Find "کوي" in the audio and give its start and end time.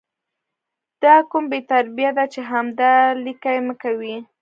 3.81-4.15